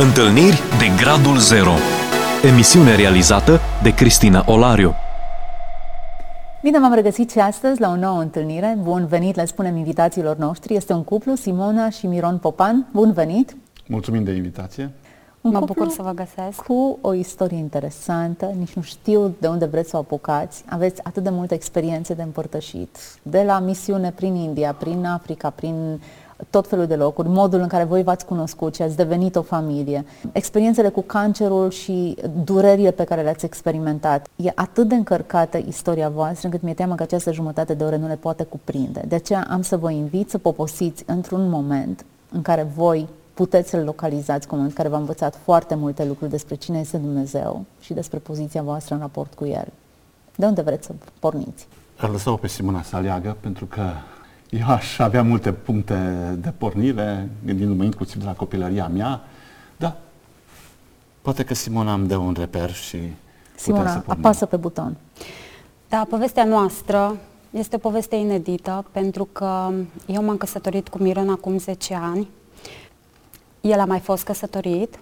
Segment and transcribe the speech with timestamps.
[0.00, 1.72] Întâlniri de Gradul Zero
[2.44, 4.94] Emisiune realizată de Cristina Olariu
[6.62, 8.78] Bine v-am regăsit și astăzi la o nouă întâlnire.
[8.82, 10.74] Bun venit, le spunem invitațiilor noștri.
[10.74, 12.86] Este un cuplu, Simona și Miron Popan.
[12.92, 13.56] Bun venit!
[13.86, 14.90] Mulțumim de invitație!
[15.40, 16.62] Un mă cuplu bucur să vă găsesc.
[16.62, 20.64] Cu o istorie interesantă, nici nu știu de unde vreți să o apucați.
[20.68, 26.00] Aveți atât de multe experiențe de împărtășit, de la misiune prin India, prin Africa, prin
[26.50, 30.04] tot felul de locuri, modul în care voi v-ați cunoscut și ați devenit o familie,
[30.32, 34.28] experiențele cu cancerul și durerile pe care le-ați experimentat.
[34.36, 38.06] E atât de încărcată istoria voastră încât mi-e teamă că această jumătate de ore nu
[38.06, 39.04] le poate cuprinde.
[39.08, 43.84] De aceea am să vă invit să poposiți într-un moment în care voi puteți să-L
[43.84, 47.92] localizați cu un moment care v-a învățat foarte multe lucruri despre cine este Dumnezeu și
[47.92, 49.68] despre poziția voastră în raport cu El.
[50.36, 51.66] De unde vreți să porniți?
[51.96, 53.82] Ar lăsa-o pe Simona să aleagă, pentru că
[54.50, 55.94] eu aș avea multe puncte
[56.38, 59.20] de pornire, gândindu-mă inclusiv de la copilăria mea,
[59.76, 59.96] da,
[61.22, 62.98] poate că Simona îmi dă un reper și
[63.56, 64.96] Simona, să apasă pe buton.
[65.88, 67.16] Da, povestea noastră
[67.50, 69.70] este o poveste inedită pentru că
[70.06, 72.28] eu m-am căsătorit cu Miron acum 10 ani.
[73.60, 74.98] El a mai fost căsătorit.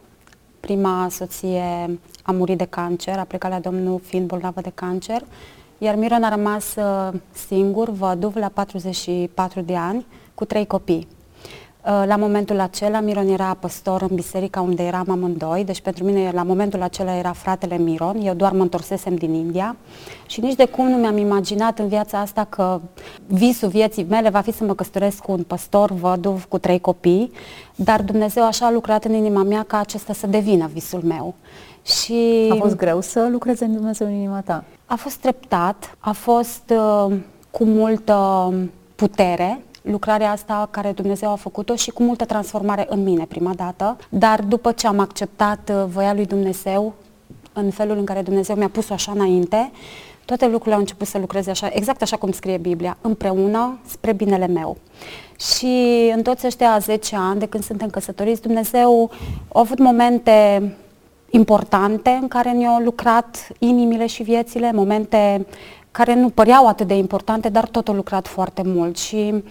[0.60, 5.22] Prima soție a murit de cancer, a plecat la Domnul fiind bolnavă de cancer
[5.78, 7.08] iar Miron a rămas uh,
[7.46, 11.06] singur, văduv, la 44 de ani, cu trei copii.
[11.86, 16.30] Uh, la momentul acela, Miron era păstor în biserica unde eram amândoi, deci pentru mine
[16.34, 19.76] la momentul acela era fratele Miron, eu doar mă întorsesem din India
[20.26, 22.80] și nici de cum nu mi-am imaginat în viața asta că
[23.26, 27.32] visul vieții mele va fi să mă căsătoresc cu un păstor văduv cu trei copii,
[27.76, 31.34] dar Dumnezeu așa a lucrat în inima mea ca acesta să devină visul meu.
[31.86, 32.48] Și...
[32.50, 34.64] A fost greu să lucrezi în Dumnezeu în inima ta?
[34.86, 37.16] A fost treptat, a fost uh,
[37.50, 38.52] cu multă
[38.94, 43.96] putere, lucrarea asta care Dumnezeu a făcut-o și cu multă transformare în mine prima dată,
[44.08, 46.94] dar după ce am acceptat uh, voia lui Dumnezeu,
[47.52, 49.70] în felul în care Dumnezeu mi-a pus-o așa înainte,
[50.24, 54.46] toate lucrurile au început să lucreze așa, exact așa cum scrie Biblia, împreună spre binele
[54.46, 54.76] meu.
[55.38, 59.10] Și în toți ăștia 10 ani de când suntem căsătoriți, Dumnezeu
[59.52, 60.62] a avut momente
[61.30, 65.46] importante în care ne-au lucrat inimile și viețile, momente
[65.90, 68.96] care nu păreau atât de importante, dar tot au lucrat foarte mult.
[68.96, 69.44] Și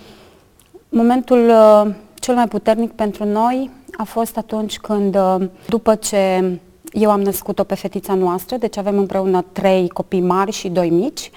[0.90, 6.52] momentul uh, cel mai puternic pentru noi a fost atunci când, uh, după ce
[6.92, 11.32] eu am născut-o pe fetița noastră, deci avem împreună trei copii mari și doi mici.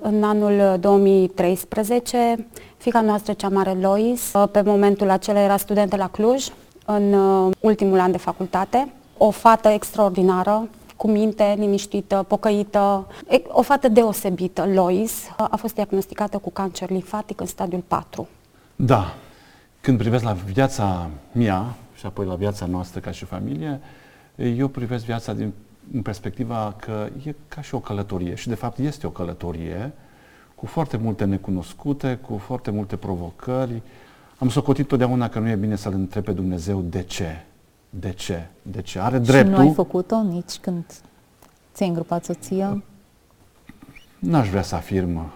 [0.00, 2.46] În anul 2013,
[2.76, 6.46] fica noastră cea mare, Lois, uh, pe momentul acela era studentă la Cluj,
[6.86, 7.14] în
[7.60, 8.92] ultimul an de facultate
[9.22, 13.06] o fată extraordinară, cu minte, liniștită, pocăită,
[13.48, 18.28] o fată deosebită, Lois, a fost diagnosticată cu cancer limfatic în stadiul 4.
[18.76, 19.14] Da.
[19.80, 23.80] Când privesc la viața mea și apoi la viața noastră ca și familie,
[24.34, 25.52] eu privesc viața din
[25.92, 29.92] în perspectiva că e ca și o călătorie și de fapt este o călătorie
[30.54, 33.82] cu foarte multe necunoscute, cu foarte multe provocări.
[34.38, 37.44] Am socotit totdeauna că nu e bine să-L întreb pe Dumnezeu de ce.
[37.90, 38.46] De ce?
[38.62, 38.98] De ce?
[38.98, 39.52] Are dreptul.
[39.52, 40.84] Și nu ai făcut-o nici când
[41.74, 42.82] ți-ai îngropat soția?
[44.18, 45.32] N-aș vrea să afirm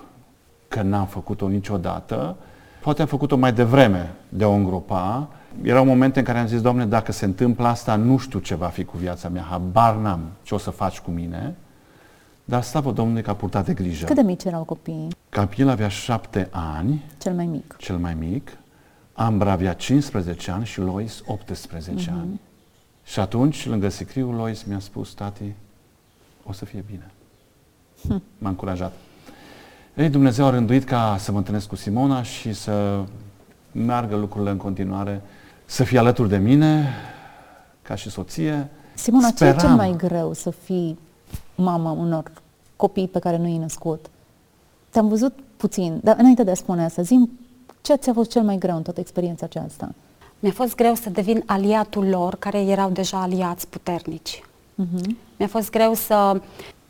[0.69, 2.37] că n-am făcut-o niciodată.
[2.82, 5.28] Poate am făcut-o mai devreme de a o îngropa.
[5.62, 8.66] Erau momente în care am zis, Doamne, dacă se întâmplă asta, nu știu ce va
[8.66, 11.54] fi cu viața mea, habar n-am ce o să faci cu mine.
[12.44, 14.06] Dar slavă Domnului că a purtat de grijă.
[14.06, 15.09] Cât de mici erau copiii?
[15.28, 17.04] Capiel avea șapte ani.
[17.19, 17.76] Cel mai mic.
[17.78, 18.59] Cel mai mic.
[19.16, 22.12] Ambra avea 15 ani și Lois 18 uh-huh.
[22.12, 22.41] ani.
[23.04, 25.52] Și atunci, lângă sicriul, Lois mi-a spus, tati,
[26.44, 27.10] o să fie bine.
[28.08, 28.22] Hm.
[28.38, 28.92] M-a încurajat.
[29.97, 33.04] Ei, Dumnezeu a rânduit ca să mă întâlnesc cu Simona și să
[33.72, 35.22] meargă lucrurile în continuare,
[35.64, 36.88] să fie alături de mine,
[37.82, 38.69] ca și soție.
[38.94, 39.58] Simona, Speram...
[39.58, 40.98] ce e cel mai greu să fii
[41.54, 42.32] mama unor
[42.76, 44.10] copii pe care nu i-ai născut?
[44.91, 47.28] Te-am văzut puțin, dar înainte de a spune asta, zi
[47.84, 49.95] ce ți-a fost cel mai greu în toată experiența aceasta?
[50.39, 54.43] Mi-a fost greu să devin aliatul lor, care erau deja aliați puternici.
[54.82, 55.06] Uh-huh.
[55.37, 56.41] Mi-a fost greu să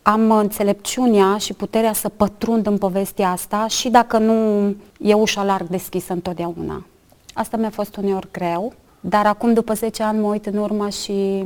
[0.03, 4.69] am înțelepciunea și puterea să pătrund în povestea asta și dacă nu
[5.01, 6.87] e ușa larg deschisă întotdeauna.
[7.33, 11.45] Asta mi-a fost uneori greu, dar acum după 10 ani mă uit în urmă și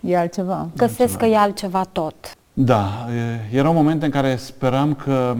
[0.00, 0.68] e altceva.
[0.76, 1.18] Găsesc altceva.
[1.18, 2.14] că e altceva tot.
[2.52, 3.06] Da,
[3.52, 5.36] erau momente în care speram că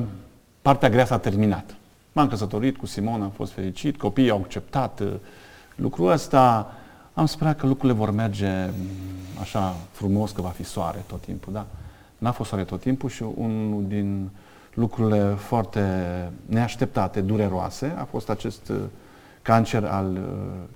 [0.62, 1.76] partea grea s-a terminat.
[2.16, 5.12] M-am căsătorit cu Simona, am fost fericit, copiii au acceptat uh,
[5.74, 6.74] lucrul ăsta.
[7.14, 8.70] Am sperat că lucrurile vor merge mm,
[9.40, 11.66] așa frumos, că va fi soare tot timpul, da?
[12.18, 14.30] N-a fost soare tot timpul și unul din
[14.74, 15.80] lucrurile foarte
[16.46, 18.76] neașteptate, dureroase, a fost acest uh,
[19.42, 20.20] cancer al uh,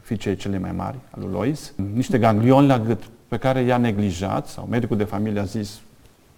[0.00, 4.46] fiicei cele mai mari, al lui Lois, niște ganglioni la gât pe care i-a neglijat,
[4.46, 5.80] sau medicul de familie a zis,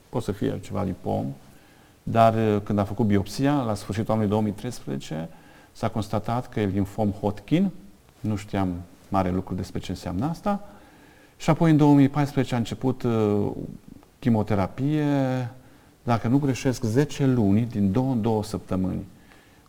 [0.08, 1.26] pot să fie ceva lipom,
[2.02, 5.28] dar uh, când a făcut biopsia, la sfârșitul anului 2013,
[5.72, 7.70] s-a constatat că e limfom Hodgkin,
[8.20, 8.74] nu știam
[9.08, 10.60] mare lucru despre ce înseamnă asta,
[11.36, 13.50] și apoi în 2014 a început uh,
[14.18, 15.04] chimioterapie,
[16.02, 19.06] dacă nu greșesc, 10 luni din 2 în 2 săptămâni.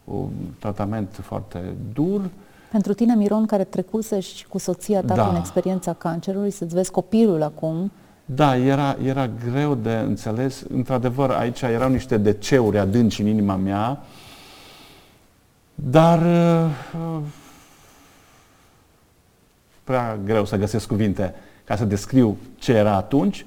[0.03, 2.29] Un tratament foarte dur.
[2.71, 5.27] Pentru tine, Miron, care trecuse și cu soția ta Da.
[5.29, 7.91] în experiența cancerului, să-ți vezi copilul acum,
[8.25, 10.63] Da, era, era greu de înțeles.
[10.69, 14.03] Într-adevăr, aici erau niște deceuri adânci în inima mea,
[15.75, 17.19] dar uh,
[19.83, 23.45] prea greu să găsesc cuvinte ca să descriu ce era atunci.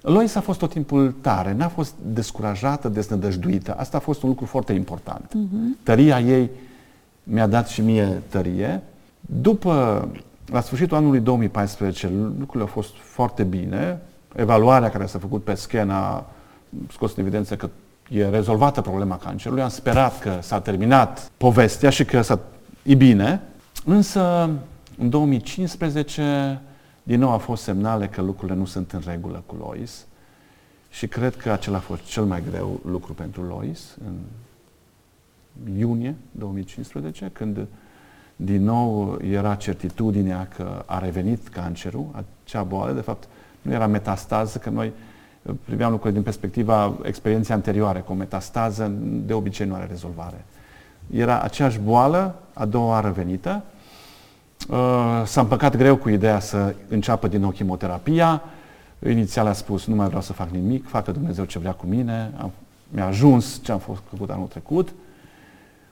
[0.00, 3.74] Lois a fost tot timpul tare, n-a fost descurajată, desnădăjduită.
[3.78, 5.32] Asta a fost un lucru foarte important.
[5.82, 6.50] Tăria ei
[7.22, 8.82] mi-a dat și mie tărie.
[9.20, 10.08] După,
[10.46, 14.00] la sfârșitul anului 2014, lucrurile au fost foarte bine.
[14.36, 16.24] Evaluarea care s-a făcut pe scan a
[16.90, 17.70] scos în evidență că
[18.08, 19.62] e rezolvată problema cancerului.
[19.62, 22.40] Am sperat că s-a terminat povestea și că s-a,
[22.82, 23.40] e bine.
[23.84, 24.50] Însă,
[24.98, 26.60] în 2015,
[27.02, 30.06] din nou au fost semnale că lucrurile nu sunt în regulă cu Lois
[30.90, 34.14] și cred că acela a fost cel mai greu lucru pentru Lois în
[35.76, 37.66] iunie 2015, când
[38.36, 43.28] din nou era certitudinea că a revenit cancerul, acea boală, de fapt
[43.66, 44.92] nu era metastază, că noi
[45.64, 50.44] priveam lucrurile din perspectiva experienței anterioare, cu o metastază de obicei nu are rezolvare.
[51.10, 53.62] Era aceeași boală, a doua oară venită,
[54.68, 58.42] Uh, S-a împăcat greu cu ideea să înceapă din nou chimioterapia.
[59.08, 62.32] Inițial a spus, nu mai vreau să fac nimic, facă Dumnezeu ce vrea cu mine.
[62.40, 62.50] Am,
[62.88, 64.94] mi-a ajuns ce am fost făcut anul trecut.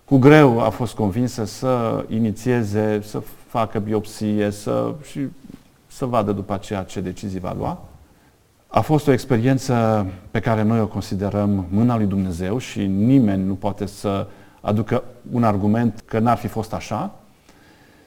[0.05, 5.21] Cu greu a fost convinsă să inițieze, să facă biopsie să, și
[5.95, 7.83] să vadă după aceea ce decizii va lua.
[8.67, 13.55] A fost o experiență pe care noi o considerăm mâna lui Dumnezeu și nimeni nu
[13.55, 14.27] poate să
[14.61, 17.15] aducă un argument că n-ar fi fost așa.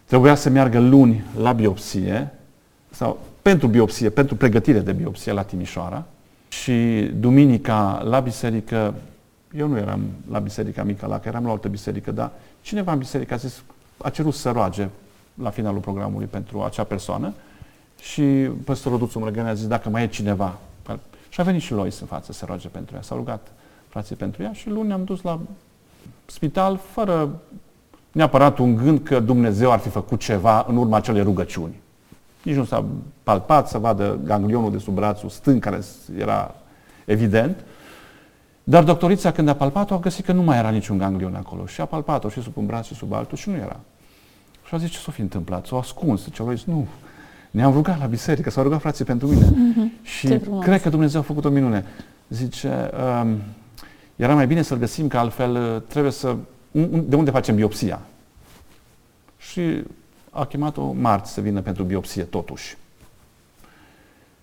[0.05, 2.33] Trebuia să meargă luni la biopsie,
[2.89, 6.03] sau pentru biopsie, pentru pregătire de biopsie la Timișoara
[6.47, 8.93] și duminica la biserică,
[9.57, 10.01] eu nu eram
[10.31, 12.31] la biserica mică la că eram la o altă biserică, dar
[12.61, 13.63] cineva în biserică a zis,
[13.97, 14.89] a cerut să roage
[15.33, 17.33] la finalul programului pentru acea persoană
[18.01, 18.21] și
[18.65, 20.57] păstorul Duțu Mrăgăne a zis, dacă mai e cineva.
[21.29, 23.01] Și a venit și Lois în față să roage pentru ea.
[23.01, 23.47] S-a rugat
[23.87, 25.39] frații pentru ea și luni am dus la
[26.25, 27.39] spital fără
[28.11, 31.75] neapărat un gând că Dumnezeu ar fi făcut ceva în urma acelei rugăciuni.
[32.43, 32.85] Nici nu s-a
[33.23, 35.79] palpat să vadă ganglionul de sub brațul stâng, care
[36.17, 36.55] era
[37.05, 37.63] evident.
[38.63, 41.65] Dar doctorița, când a palpat-o, a găsit că nu mai era niciun ganglion acolo.
[41.65, 43.79] Și a palpat-o și sub un braț și sub altul și nu era.
[44.67, 45.65] Și a zis, ce s-a fi întâmplat?
[45.65, 46.23] S-a ascuns.
[46.23, 46.87] Zice, lui, nu,
[47.57, 49.45] ne-am rugat la biserică, s-au rugat frații pentru mine.
[50.03, 50.63] Ce și frumos.
[50.65, 51.85] cred că Dumnezeu a făcut o minune.
[52.29, 52.89] Zice,
[53.23, 53.37] um,
[54.15, 56.35] era mai bine să-l găsim, că altfel uh, trebuie să...
[56.71, 58.01] un- De unde facem biopsia?
[59.37, 59.83] Și
[60.29, 62.77] a chemat-o marți să vină pentru biopsie, totuși.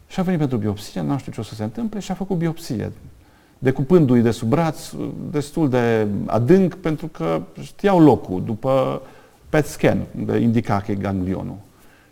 [0.07, 2.37] Și a venit pentru biopsie, n-am știut ce o să se întâmple și a făcut
[2.37, 2.93] biopsie.
[3.59, 9.03] Decupându-i de sub braț, uh, destul de adânc, pentru că știau locul, după
[9.49, 11.57] PET scan, unde indica că e ganglionul.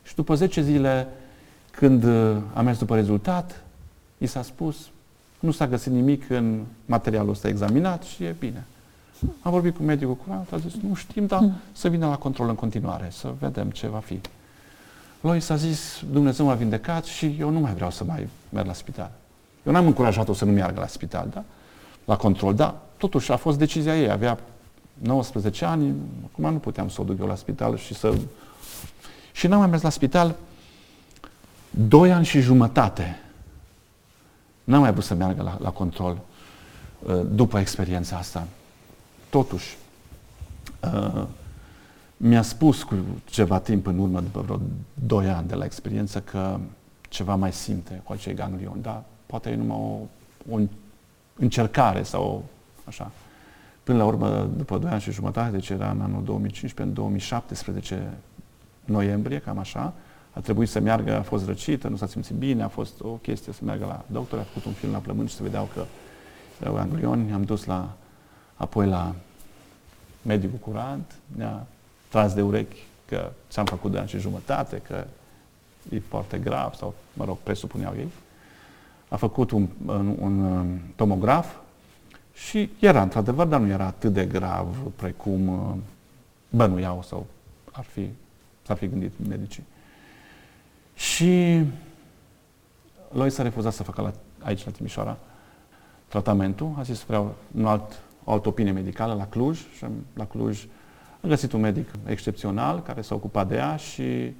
[0.03, 1.09] Și după 10 zile,
[1.71, 3.63] când uh, a mers după rezultat,
[4.19, 4.77] i s-a spus,
[5.41, 8.67] nu s-a găsit nimic în materialul ăsta examinat și e bine.
[9.43, 12.55] Am vorbit cu medicul curant, a zis, nu știm, dar să vină la control în
[12.55, 14.21] continuare, să vedem ce va fi.
[15.21, 18.73] Lois a zis, Dumnezeu m-a vindecat și eu nu mai vreau să mai merg la
[18.73, 19.11] spital.
[19.67, 21.45] Eu n-am încurajat-o să nu meargă la spital, da?
[22.05, 22.83] La control, da.
[22.97, 24.39] Totuși a fost decizia ei, avea
[24.95, 28.15] 19 ani, acum nu puteam să o duc eu la spital și să...
[29.33, 30.37] Și n-am mai mers la spital
[31.71, 33.19] doi ani și jumătate.
[34.65, 36.19] N-am mai vrut să meargă la, la control
[37.03, 38.47] uh, după experiența asta.
[39.31, 39.77] Totuși,
[40.95, 41.25] uh,
[42.17, 44.61] mi-a spus cu ceva timp în urmă, după vreo
[44.95, 46.59] 2 ani de la experiență, că
[47.09, 49.99] ceva mai simte cu acei ganglion, dar poate e numai o,
[50.55, 50.61] o
[51.37, 52.41] încercare sau o,
[52.85, 53.11] așa.
[53.83, 58.11] Până la urmă, după 2 ani și jumătate, deci era în anul 2015, în 2017,
[58.85, 59.93] noiembrie, cam așa,
[60.33, 63.53] a trebuit să meargă, a fost răcită, nu s-a simțit bine, a fost o chestie
[63.53, 65.85] să meargă la doctor, a făcut un film la plămâni și se vedeau că
[66.61, 67.93] erau ganglioni, am dus la,
[68.55, 69.15] apoi la
[70.23, 71.67] medicul curant, ne-a
[72.09, 75.05] tras de urechi că ți-am făcut de ani și jumătate, că
[75.91, 78.09] e foarte grav, sau, mă rog, presupuneau ei.
[79.09, 81.55] A făcut un, un, un um, tomograf
[82.35, 85.75] și era într-adevăr, dar nu era atât de grav precum uh,
[86.49, 87.27] bănuiau sau
[87.73, 88.09] ar fi,
[88.73, 89.65] s-ar fi gândit medicii.
[90.95, 91.63] Și
[93.13, 95.19] Lois a refuzat să facă la, aici, la Timișoara,
[96.09, 96.75] tratamentul.
[96.79, 99.59] A zis, vreau un alt, o altă opinie medicală la Cluj.
[99.59, 100.67] Și la Cluj
[101.23, 104.33] am găsit un medic excepțional care s-a ocupat de ea și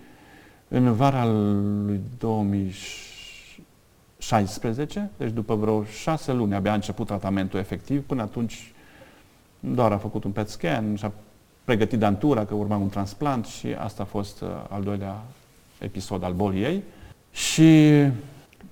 [0.69, 8.23] în vara lui 2016, deci după vreo șase luni abia a început tratamentul efectiv, până
[8.23, 8.73] atunci
[9.61, 11.13] doar a făcut un PET scan și a
[11.65, 15.23] pregătit dantura că urma un transplant și asta a fost uh, al doilea
[15.79, 16.83] episod al bolii ei.
[17.33, 18.01] Și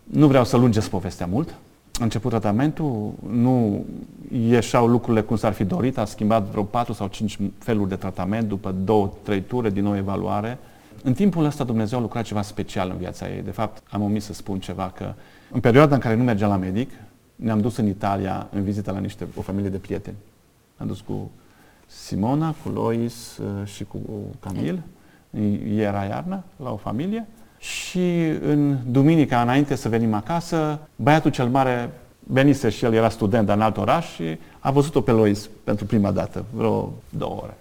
[0.03, 1.55] nu vreau să lungesc povestea mult.
[2.01, 3.85] A început tratamentul, nu
[4.33, 8.49] ieșeau lucrurile cum s-ar fi dorit, a schimbat vreo 4 sau 5 feluri de tratament
[8.49, 10.59] după două, trei ture, din nou evaluare.
[11.03, 13.43] În timpul ăsta Dumnezeu a lucrat ceva special în viața ei.
[13.43, 15.13] De fapt, am omis să spun ceva că
[15.51, 16.91] în perioada în care nu mergea la medic,
[17.37, 20.17] ne-am dus în Italia în vizită la niște, o familie de prieteni.
[20.77, 21.31] Am dus cu
[21.91, 23.99] Simona, cu Lois uh, și cu
[24.41, 24.83] Camil.
[25.77, 27.27] Era iarnă la o familie
[27.59, 33.49] și în duminica, înainte să venim acasă, băiatul cel mare venise și el era student
[33.49, 37.57] în alt oraș și a văzut-o pe Lois pentru prima dată, vreo două ore.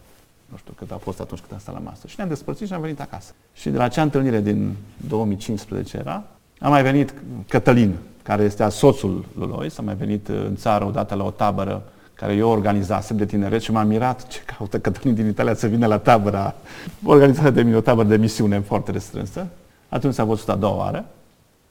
[0.46, 2.08] Nu știu cât a fost atunci când am stat la masă.
[2.08, 3.34] Și ne-am despărțit și am venit acasă.
[3.54, 4.76] Și de la acea întâlnire din
[5.08, 6.24] 2015 era,
[6.60, 7.14] a mai venit
[7.48, 11.84] Cătălin, care este soțul lui Lois, a mai venit în țară odată la o tabără
[12.20, 15.86] care eu organizasem de tineret și m-am mirat ce caută Cătălin din Italia să vină
[15.86, 16.56] la tabăra
[17.04, 19.48] organizată de mine, o tabără de misiune foarte restrânsă.
[19.90, 21.06] Atunci s-a văzut a doua oară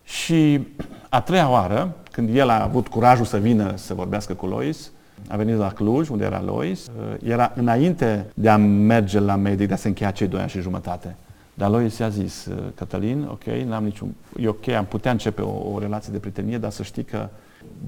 [0.04, 0.66] și
[1.08, 4.90] a treia oară, când el a avut curajul să vină să vorbească cu Lois,
[5.28, 6.90] a venit la Cluj, unde era Lois,
[7.22, 10.60] era înainte de a merge la medic, de a se încheia cei doi ani și
[10.60, 11.16] jumătate.
[11.54, 14.14] Dar Lois i-a zis, Cătălin, ok, n-am niciun...
[14.40, 17.28] E ok, am putea începe o, o relație de prietenie, dar să știi că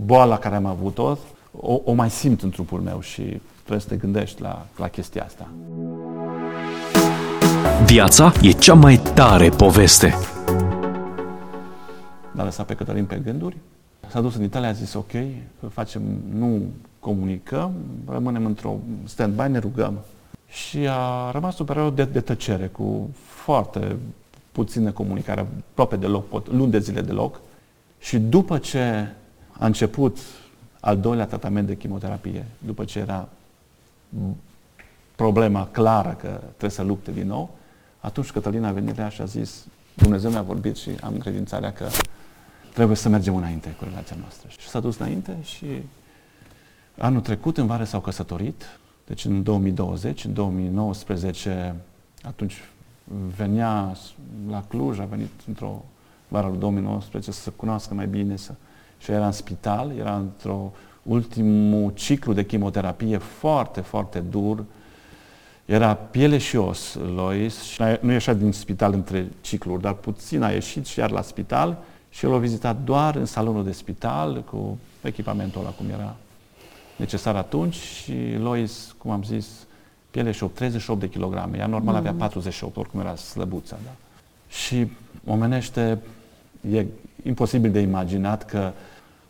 [0.05, 1.19] boala care am avut-o,
[1.53, 5.25] o, o mai simt în trupul meu și trebuie să te gândești la, la chestia
[5.25, 5.49] asta.
[7.85, 10.15] Viața e cea mai tare poveste.
[12.33, 13.57] L-a lăsat pe Cătălin pe gânduri.
[14.09, 15.11] S-a dus în Italia, a zis ok,
[15.69, 16.03] facem,
[16.33, 16.63] nu
[16.99, 17.73] comunicăm,
[18.09, 19.99] rămânem într-o stand-by, ne rugăm.
[20.49, 23.97] Și a rămas o perioadă de, de tăcere, cu foarte
[24.53, 27.41] puțină comunicare, aproape deloc, pot, luni de zile deloc.
[27.99, 29.13] Și după ce
[29.51, 30.19] a început
[30.81, 33.29] al doilea tratament de chimioterapie, după ce era
[35.15, 37.51] problema clară că trebuie să lupte din nou,
[38.01, 41.87] atunci Cătălina a venit la și a zis, Dumnezeu mi-a vorbit și am credințarea că
[42.75, 44.49] trebuie să mergem înainte cu relația noastră.
[44.49, 45.67] Și s-a dus înainte și
[46.99, 48.65] anul trecut, în vară, s-au căsătorit,
[49.07, 51.77] deci în 2020, în 2019,
[52.23, 52.55] atunci
[53.37, 53.97] venea
[54.49, 55.85] la Cluj, a venit într-o
[56.29, 58.55] vară lui 2019 să se cunoască mai bine, să,
[59.01, 64.65] și era în spital, era într-o ultimul ciclu de chimioterapie foarte, foarte dur,
[65.65, 70.51] era piele și os, Lois, și nu ieșea din spital între cicluri, dar puțin a
[70.51, 71.79] ieșit și iar la spital
[72.09, 76.17] și el a vizitat doar în salonul de spital cu echipamentul ăla cum era
[76.97, 79.47] necesar atunci și Lois, cum am zis,
[80.11, 81.59] piele și 38 de kilograme.
[81.59, 82.01] Ea normal mm.
[82.01, 83.79] avea 48, oricum era slăbuță.
[83.85, 83.91] Da?
[84.49, 84.91] Și
[85.27, 85.99] omenește,
[86.71, 86.85] e
[87.23, 88.73] imposibil de imaginat că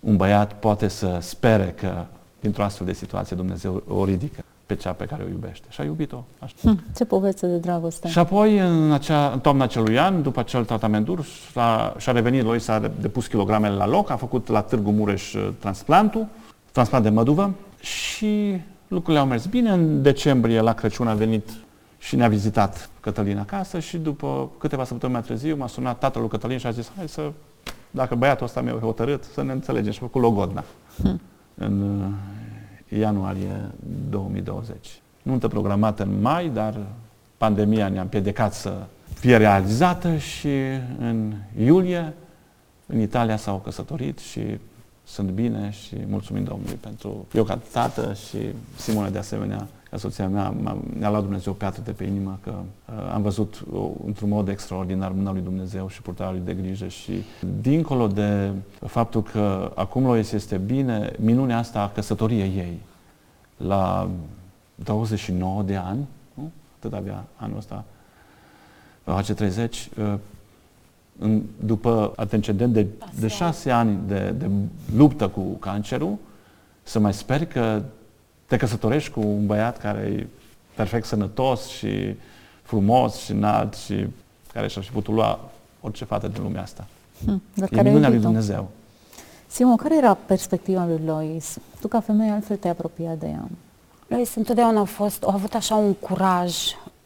[0.00, 2.04] un băiat poate să spere că
[2.40, 5.66] dintr-o astfel de situație Dumnezeu o ridică pe cea pe care o iubește.
[5.68, 6.24] Și a iubit-o.
[6.38, 6.54] Așa.
[6.62, 8.08] Hm, ce poveste de dragoste.
[8.08, 12.42] Și apoi, în, acea, în toamna acelui an, după acel tratament dur, a și-a revenit
[12.42, 16.26] Lois, a depus kilogramele la loc, a făcut la Târgu Mureș uh, transplantul,
[16.72, 19.70] transplant de măduvă și lucrurile au mers bine.
[19.70, 21.48] În decembrie, la Crăciun, a venit
[21.98, 26.30] și ne-a vizitat Cătălin acasă și după câteva săptămâni mai târziu m-a sunat tatăl lui
[26.30, 27.32] Cătălin și a zis hai să,
[27.90, 30.64] dacă băiatul ăsta mi-a hotărât, să ne înțelegem și a făcut logodna.
[31.02, 31.20] Hm.
[31.54, 33.70] În uh, ianuarie
[34.10, 35.00] 2020.
[35.22, 36.78] Nuntă programată în mai, dar
[37.36, 38.72] pandemia ne-a împiedicat să
[39.14, 40.56] fie realizată și
[40.98, 42.14] în iulie
[42.86, 44.40] în Italia s-au căsătorit și
[45.10, 48.38] sunt bine și mulțumim Domnului pentru eu ca tată și
[48.76, 50.54] Simona de asemenea ca soția mea
[50.98, 55.12] ne-a luat Dumnezeu piatră de pe inimă că uh, am văzut uh, într-un mod extraordinar
[55.12, 57.12] mâna lui Dumnezeu și purtarea lui de grijă și
[57.60, 58.50] dincolo de
[58.86, 62.80] faptul că acum Lois este bine, minunea asta a căsătoriei ei
[63.56, 64.10] la
[64.74, 66.50] 29 de ani, nu?
[66.78, 67.84] atât avea anul ăsta,
[69.04, 70.14] face 30, uh,
[71.18, 72.86] în, după antecedent de,
[73.18, 74.50] de șase ani de, de
[74.96, 76.16] luptă cu cancerul,
[76.82, 77.82] să mai sper că
[78.46, 80.26] te căsătorești cu un băiat care e
[80.74, 82.14] perfect sănătos și
[82.62, 84.06] frumos și înalt și
[84.52, 85.50] care și-ar fi putut lua
[85.80, 86.86] orice fată din lumea asta.
[87.24, 88.68] Hmm, dar e minunea lui Dumnezeu.
[89.46, 91.58] Simon, care era perspectiva lui Lois?
[91.80, 93.48] Tu ca femeie altfel te-ai apropiat de ea.
[94.06, 96.56] Lois întotdeauna a fost, a avut așa un curaj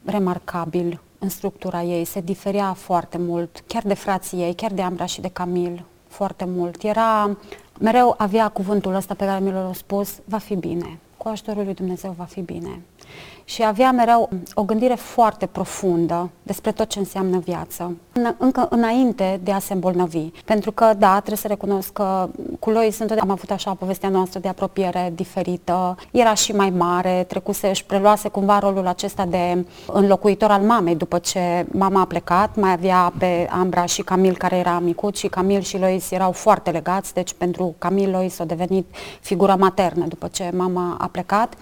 [0.05, 5.07] remarcabil în structura ei, se diferea foarte mult, chiar de frații ei, chiar de Ambra
[5.07, 6.83] și de Camil, foarte mult.
[6.83, 7.37] Era,
[7.81, 11.75] mereu avea cuvântul ăsta pe care mi l-a spus, va fi bine, cu ajutorul lui
[11.75, 12.83] Dumnezeu va fi bine
[13.45, 17.97] și avea mereu o gândire foarte profundă despre tot ce înseamnă viață,
[18.39, 20.31] încă înainte de a se îmbolnăvi.
[20.45, 22.29] Pentru că, da, trebuie să recunosc că
[22.59, 27.25] cu lui sunt am avut așa povestea noastră de apropiere diferită, era și mai mare,
[27.29, 32.57] trecuse, își preluase cumva rolul acesta de înlocuitor al mamei după ce mama a plecat,
[32.57, 36.71] mai avea pe Ambra și Camil care era micuț și Camil și Lois erau foarte
[36.71, 38.87] legați, deci pentru Camil Lois a devenit
[39.21, 41.55] figura maternă după ce mama a plecat.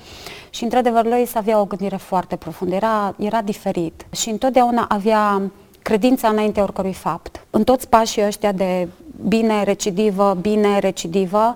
[0.51, 4.07] Și într-adevăr Lois avea o gândire foarte profundă, era, era diferit.
[4.11, 5.43] Și întotdeauna avea
[5.83, 7.47] credința înainte oricărui fapt.
[7.51, 8.89] În toți pașii ăștia de
[9.29, 11.55] bine, recidivă, bine, recidivă.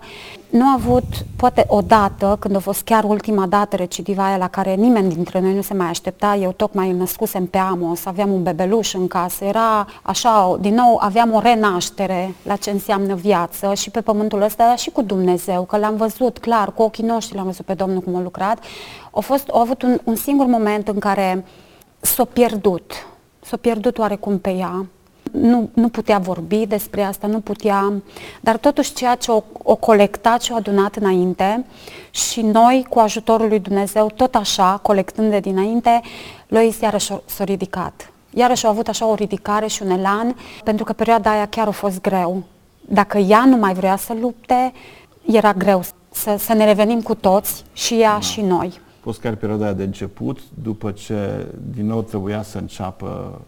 [0.51, 1.05] Nu a avut,
[1.37, 5.55] poate odată, când a fost chiar ultima dată recidiva aia la care nimeni dintre noi
[5.55, 9.45] nu se mai aștepta, eu tocmai îl născusem pe Amos, aveam un bebeluș în casă,
[9.45, 14.67] era așa, din nou aveam o renaștere la ce înseamnă viață și pe pământul ăsta,
[14.67, 18.01] dar și cu Dumnezeu, că l-am văzut clar, cu ochii noștri l-am văzut pe Domnul
[18.01, 18.65] cum a lucrat.
[19.11, 21.45] A, fost, a avut un, un singur moment în care
[22.01, 22.93] s-a pierdut,
[23.47, 24.87] s-a pierdut oarecum pe ea,
[25.33, 27.93] nu, nu putea vorbi despre asta, nu putea,
[28.41, 31.65] dar totuși ceea ce o, o colectat și o adunat înainte
[32.11, 36.01] și noi, cu ajutorul lui Dumnezeu, tot așa, colectând de dinainte,
[36.47, 38.11] Lois iarăși s-a ridicat.
[38.31, 41.71] Iarăși a avut așa o ridicare și un elan, pentru că perioada aia chiar a
[41.71, 42.43] fost greu.
[42.81, 44.73] Dacă ea nu mai vrea să lupte,
[45.27, 48.21] era greu să, să ne revenim cu toți, și ea da.
[48.21, 48.81] și noi.
[49.07, 53.41] A fost chiar perioada de început, după ce din nou trebuia să înceapă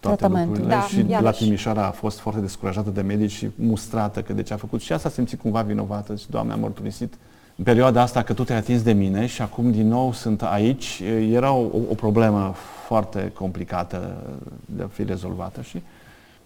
[0.00, 1.22] toate lucrurile da, și iarăși.
[1.22, 4.80] la Timișoara a fost foarte descurajată de medici și mustrată că de ce a făcut
[4.80, 7.14] și asta a simțit cumva vinovată și Doamne a mărturisit
[7.56, 11.02] în perioada asta că tu te-ai atins de mine și acum din nou sunt aici.
[11.30, 12.54] Era o, o problemă
[12.86, 14.16] foarte complicată
[14.64, 15.82] de a fi rezolvată și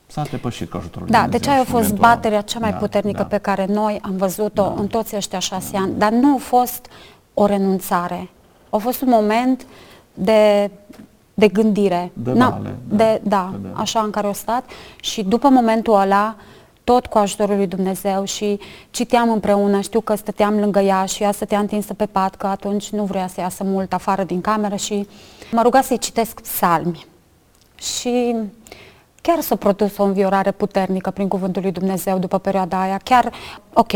[0.07, 3.25] S-a depășit cu ajutorul Da, deci aia a fost baterea cea mai da, puternică da.
[3.25, 4.75] pe care noi am văzut-o da.
[4.76, 5.78] în toți ăștia șase da.
[5.78, 6.87] ani, dar nu a fost
[7.35, 8.28] o renunțare.
[8.71, 9.67] A fost un moment
[10.15, 10.71] de
[11.39, 12.11] de gândire.
[12.13, 12.75] De vale.
[12.89, 14.65] Da, de, da, de, așa în care o stat.
[15.00, 16.37] Și după momentul ăla,
[16.85, 21.33] tot cu ajutorul lui Dumnezeu și citeam împreună, știu că stăteam lângă ea și ea
[21.33, 25.09] stătea întinsă pe pat, că atunci nu vrea să iasă mult afară din cameră și
[25.52, 27.07] m-a rugat să-i citesc psalmi.
[27.75, 28.35] Și
[29.23, 33.00] chiar s-a produs o înviorare puternică prin cuvântul lui Dumnezeu după perioada aia.
[33.05, 33.33] Chiar,
[33.73, 33.93] ok,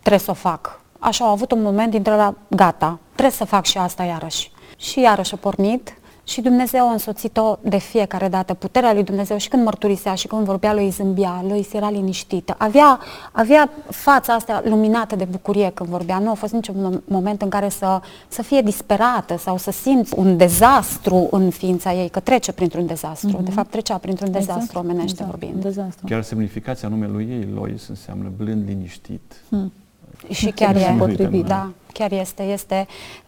[0.00, 0.80] trebuie să o fac.
[1.04, 4.50] Așa, au avut un moment dintre la gata, trebuie să fac și asta iarăși.
[4.76, 9.48] Și iarăși a pornit și Dumnezeu a însoțit-o de fiecare dată, puterea lui Dumnezeu și
[9.48, 12.54] când mărturisea și când vorbea, lui zâmbia, lui era liniștită.
[12.58, 12.98] Avea,
[13.32, 16.18] avea fața asta luminată de bucurie când vorbea.
[16.18, 20.36] Nu a fost niciun moment în care să, să fie disperată sau să simți un
[20.36, 23.40] dezastru în ființa ei, că trece printr-un dezastru.
[23.40, 23.44] Mm-hmm.
[23.44, 24.46] De fapt, trecea printr-un exact.
[24.46, 25.30] dezastru omenește exact.
[25.30, 25.62] vorbind.
[25.62, 26.06] Dezastru.
[26.06, 29.34] Chiar semnificația numelui ei, Lois, înseamnă blând, liniștit.
[29.48, 29.72] Hmm.
[30.30, 31.44] Și chiar e potrivit.
[31.44, 32.42] Da, chiar este.
[32.42, 32.86] Este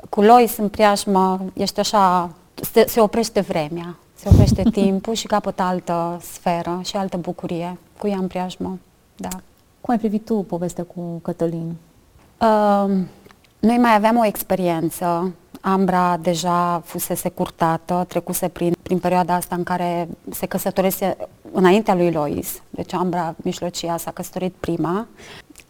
[0.09, 2.31] cu Lois în preajmă, ești așa
[2.73, 8.07] se, se oprește vremea, se oprește timpul și capătă altă sferă și altă bucurie cu
[8.07, 8.79] ea în preajmă.
[9.17, 9.29] Da.
[9.81, 11.75] Cum ai privit tu povestea cu Cătălin?
[12.41, 12.91] Uh,
[13.59, 15.33] noi mai aveam o experiență.
[15.61, 21.17] Ambra deja fusese curtată, trecuse prin, prin perioada asta în care se căsătorese
[21.53, 22.63] înaintea lui Lois.
[22.71, 25.07] Deci Ambra, mijlocia, s-a căsătorit prima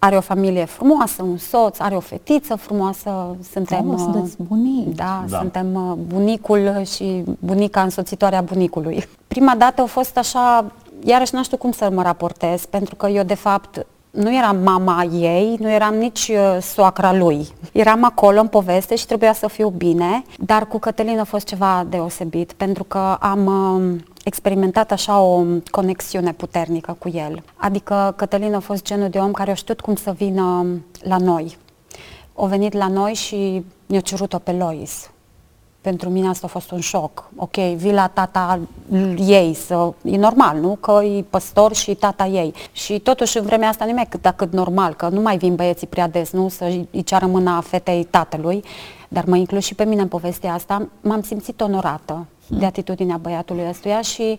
[0.04, 3.88] are o familie frumoasă, un soț, are o fetiță frumoasă, suntem...
[3.90, 4.94] Oh, sunteți bunici.
[4.94, 9.08] Da, da, suntem uh, bunicul și bunica însoțitoarea bunicului.
[9.28, 10.72] Prima dată a fost așa,
[11.04, 15.04] iarăși nu știu cum să mă raportez, pentru că eu de fapt nu eram mama
[15.04, 17.46] ei, nu eram nici uh, soacra lui.
[17.72, 21.86] Eram acolo în poveste și trebuia să fiu bine, dar cu Cătălin a fost ceva
[21.88, 27.42] deosebit, pentru că am uh, experimentat așa o conexiune puternică cu el.
[27.56, 30.66] Adică Cătălin a fost genul de om care a știut cum să vină
[31.00, 31.56] la noi.
[32.34, 35.10] O venit la noi și ne-a cerut-o pe Lois.
[35.84, 37.30] Pentru mine asta a fost un șoc.
[37.36, 38.58] Ok, vii la tata
[39.16, 39.92] ei, să...
[40.02, 40.76] e normal, nu?
[40.80, 42.54] Că e păstor și tata ei.
[42.72, 45.86] Și totuși în vremea asta nu mai cât cât normal, că nu mai vin băieții
[45.86, 46.48] prea des, nu?
[46.48, 48.64] Să-i ceară mâna fetei tatălui,
[49.08, 50.88] dar mă inclus și pe mine în povestea asta.
[51.00, 54.38] M-am simțit onorată de atitudinea băiatului ăstuia și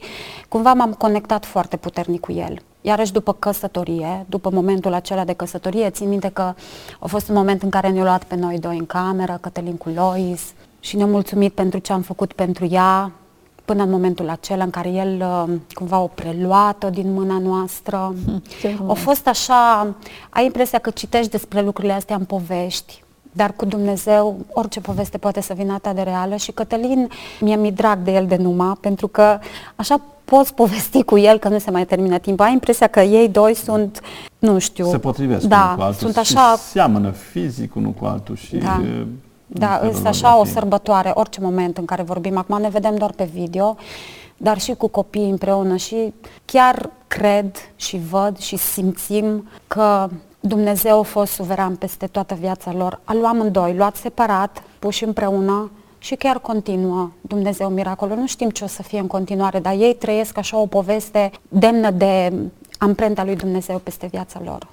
[0.49, 2.61] cumva m-am conectat foarte puternic cu el.
[2.81, 6.53] Iarăși după căsătorie, după momentul acela de căsătorie, țin minte că
[6.99, 9.89] a fost un moment în care ne-a luat pe noi doi în cameră, Cătălin cu
[9.89, 10.53] Lois,
[10.85, 13.11] și ne-a mulțumit pentru ce am făcut pentru ea,
[13.65, 18.15] până în momentul acela în care el uh, cumva o preluat din mâna noastră.
[18.87, 19.95] A fost așa,
[20.29, 25.41] ai impresia că citești despre lucrurile astea în povești, dar cu Dumnezeu orice poveste poate
[25.41, 29.07] să vină atât de reală și Cătălin mi-e mi drag de el de numai, pentru
[29.07, 29.39] că
[29.75, 32.45] așa poți povesti cu el că nu se mai termină timpul.
[32.45, 34.01] Ai impresia că ei doi sunt,
[34.39, 34.89] nu știu...
[34.89, 36.55] Se potrivesc da, unul cu altul sunt așa...
[36.55, 38.55] și seamănă fizic unul cu altul și...
[38.55, 38.81] Da.
[38.83, 39.07] e,
[39.59, 40.51] Da, felul este lor așa de a o fi.
[40.51, 42.37] sărbătoare, orice moment în care vorbim.
[42.37, 43.75] Acum ne vedem doar pe video,
[44.37, 46.13] dar și cu copiii împreună și
[46.45, 52.99] chiar cred și văd și simțim că Dumnezeu a fost suveran peste toată viața lor.
[53.03, 58.17] A luat amândoi, luat separat, puși împreună și chiar continuă Dumnezeu miracolul.
[58.17, 61.91] Nu știm ce o să fie în continuare, dar ei trăiesc așa o poveste demnă
[61.91, 62.33] de
[62.77, 64.67] amprenta lui Dumnezeu peste viața lor.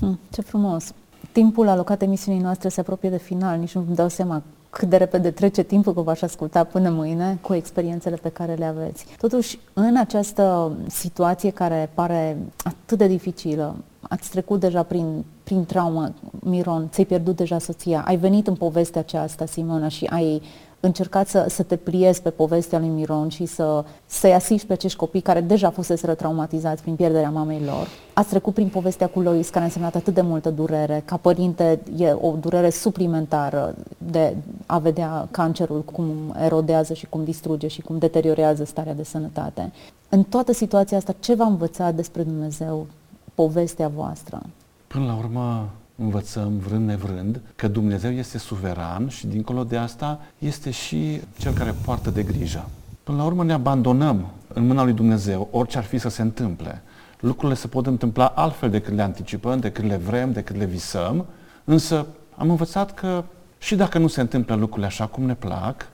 [0.00, 0.92] Hm, ce frumos!
[1.36, 5.30] Timpul alocat emisiunii noastre se apropie de final, nici nu-mi dau seama cât de repede
[5.30, 9.06] trece timpul că v-aș asculta până mâine cu experiențele pe care le aveți.
[9.18, 16.14] Totuși, în această situație care pare atât de dificilă, ați trecut deja prin, prin traumă,
[16.40, 20.42] Miron, ți-ai pierdut deja soția, ai venit în povestea aceasta, Simona, și ai
[20.80, 24.98] încercat să, să te pliezi pe povestea lui Miron și să, să-i asiști pe acești
[24.98, 27.88] copii care deja fuseseră traumatizați prin pierderea mamei lor.
[28.12, 31.02] Ați trecut prin povestea cu Lois, care a însemnat atât de multă durere.
[31.04, 34.36] Ca părinte e o durere suplimentară de
[34.66, 39.72] a vedea cancerul cum erodează și cum distruge și cum deteriorează starea de sănătate.
[40.08, 42.86] În toată situația asta, ce v-a învățat despre Dumnezeu
[43.34, 44.42] povestea voastră?
[44.86, 50.70] Până la urmă învățăm, vrând nevrând, că Dumnezeu este suveran și dincolo de asta este
[50.70, 52.68] și Cel care poartă de grijă.
[53.02, 56.82] Până la urmă ne abandonăm în mâna lui Dumnezeu, orice ar fi să se întâmple.
[57.20, 61.26] Lucrurile se pot întâmpla altfel decât le anticipăm, decât le vrem, decât le visăm,
[61.64, 62.06] însă
[62.36, 63.24] am învățat că
[63.58, 65.88] și dacă nu se întâmplă lucrurile așa cum ne plac,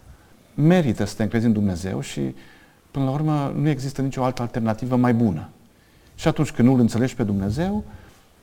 [0.55, 2.35] merită să te încrezi în Dumnezeu și
[2.91, 5.49] până la urmă nu există nicio altă alternativă mai bună.
[6.15, 7.85] Și atunci când nu îl înțelegi pe Dumnezeu,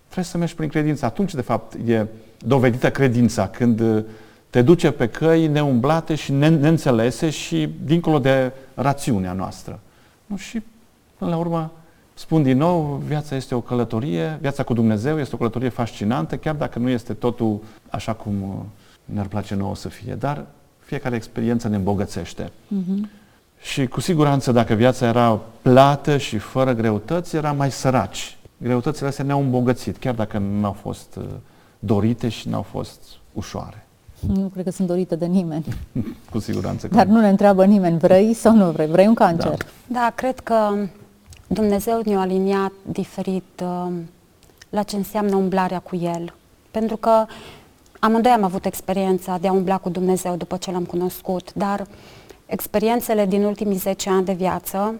[0.09, 1.05] trebuie să mergi prin credință.
[1.05, 2.05] Atunci, de fapt, e
[2.45, 4.03] dovedită credința, când uh,
[4.49, 9.79] te duce pe căi neumblate și ne- neînțelese și dincolo de rațiunea noastră.
[10.25, 10.37] Nu?
[10.37, 10.61] Și,
[11.17, 11.71] până la urmă,
[12.13, 16.55] spun din nou, viața este o călătorie, viața cu Dumnezeu este o călătorie fascinantă, chiar
[16.55, 18.55] dacă nu este totul așa cum uh,
[19.05, 20.45] ne-ar place nouă să fie, dar
[20.79, 22.51] fiecare experiență ne îmbogățește.
[23.61, 28.37] Și cu siguranță dacă viața era plată și fără greutăți, era mai săraci.
[28.61, 31.23] Greutățile astea ne-au îmbogățit, chiar dacă nu au fost uh,
[31.79, 32.99] dorite și nu au fost
[33.33, 33.87] ușoare.
[34.19, 35.65] Nu cred că sunt dorite de nimeni.
[36.31, 38.87] Cu siguranță că Dar nu ne întreabă nimeni, vrei sau nu vrei?
[38.87, 39.57] Vrei un cancer?
[39.57, 39.99] Da.
[39.99, 40.75] Da, cred că
[41.47, 43.91] Dumnezeu ne-a aliniat diferit uh,
[44.69, 46.33] la ce înseamnă umblarea cu El.
[46.71, 47.25] Pentru că
[47.99, 51.87] amândoi am avut experiența de a umbla cu Dumnezeu după ce L-am cunoscut, dar
[52.45, 54.95] experiențele din ultimii 10 ani de viață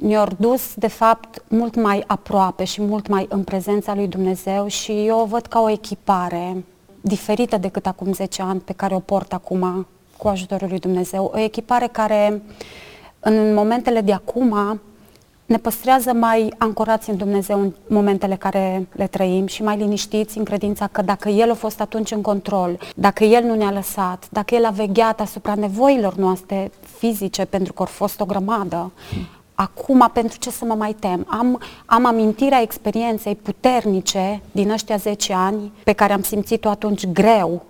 [0.00, 5.06] ne-au dus, de fapt, mult mai aproape și mult mai în prezența lui Dumnezeu și
[5.06, 6.64] eu o văd ca o echipare
[7.00, 9.86] diferită decât acum 10 ani pe care o port acum
[10.16, 11.32] cu ajutorul lui Dumnezeu.
[11.34, 12.42] O echipare care
[13.20, 14.80] în momentele de acum
[15.46, 20.44] ne păstrează mai ancorați în Dumnezeu în momentele care le trăim și mai liniștiți în
[20.44, 24.54] credința că dacă El a fost atunci în control, dacă El nu ne-a lăsat, dacă
[24.54, 28.92] El a vegheat asupra nevoilor noastre fizice, pentru că au fost o grămadă,
[29.60, 31.26] acum pentru ce să mă mai tem?
[31.28, 37.62] Am, am amintirea experienței puternice din ăștia 10 ani pe care am simțit-o atunci greu,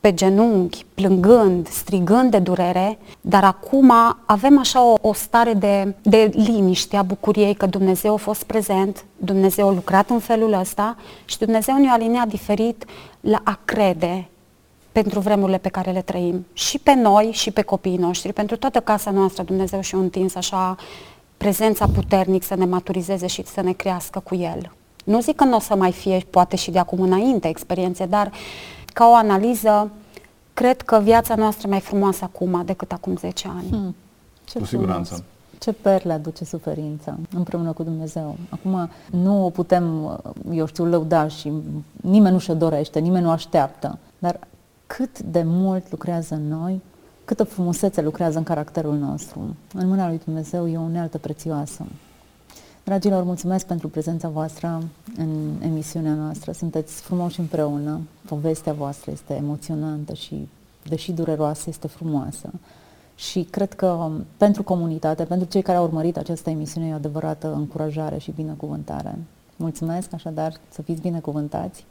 [0.00, 3.92] pe genunchi, plângând, strigând de durere, dar acum
[4.24, 9.04] avem așa o, o stare de, de liniște a bucuriei că Dumnezeu a fost prezent,
[9.16, 12.84] Dumnezeu a lucrat în felul ăsta și Dumnezeu ne-a aliniat diferit
[13.20, 14.28] la a crede
[14.92, 16.46] pentru vremurile pe care le trăim.
[16.52, 20.76] Și pe noi și pe copiii noștri, pentru toată casa noastră Dumnezeu și-a întins așa
[21.40, 24.72] prezența puternic să ne maturizeze și să ne crească cu El.
[25.04, 28.30] Nu zic că nu o să mai fie, poate și de acum înainte, experiențe, dar
[28.92, 29.90] ca o analiză,
[30.54, 33.68] cred că viața noastră e mai frumoasă acum decât acum 10 ani.
[33.70, 33.94] Hmm.
[34.44, 34.68] Ce Cu frumos.
[34.68, 35.24] siguranță.
[35.58, 38.36] Ce perle aduce suferința împreună cu Dumnezeu.
[38.48, 40.18] Acum nu o putem,
[40.52, 41.52] eu știu, lăuda și
[42.00, 43.98] nimeni nu și-o dorește, nimeni nu așteaptă.
[44.18, 44.38] Dar
[44.86, 46.80] cât de mult lucrează în noi,
[47.30, 49.56] câtă frumusețe lucrează în caracterul nostru.
[49.74, 51.86] În mâna lui Dumnezeu e o unealtă prețioasă.
[52.84, 54.82] Dragilor, mulțumesc pentru prezența voastră
[55.16, 56.52] în emisiunea noastră.
[56.52, 58.00] Sunteți frumoși împreună.
[58.26, 60.48] Povestea voastră este emoționantă și,
[60.88, 62.50] deși dureroasă, este frumoasă.
[63.14, 66.94] Și cred că um, pentru comunitate, pentru cei care au urmărit această emisiune, e o
[66.94, 69.18] adevărată încurajare și binecuvântare.
[69.56, 71.84] Mulțumesc, așadar, să fiți binecuvântați.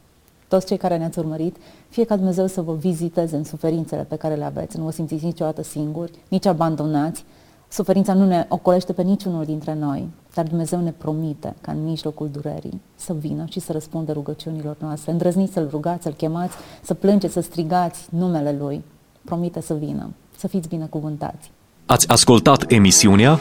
[0.50, 1.56] Toți cei care ne-ați urmărit,
[1.88, 5.24] fie ca Dumnezeu să vă viziteze în suferințele pe care le aveți, nu vă simțiți
[5.24, 7.24] niciodată singuri, nici abandonați,
[7.72, 12.28] Suferința nu ne ocolește pe niciunul dintre noi, dar Dumnezeu ne promite ca în mijlocul
[12.32, 15.12] durerii să vină și să răspundă rugăciunilor noastre.
[15.12, 18.84] Îndrăzniți să-L rugați, să-L chemați, să plângeți, să strigați numele Lui.
[19.24, 20.10] Promite să vină.
[20.36, 21.50] Să fiți binecuvântați.
[21.86, 23.38] Ați ascultat emisiunea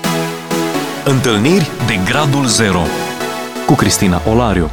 [1.05, 2.81] Întâlniri de Gradul Zero
[3.67, 4.67] cu Cristina Olariu.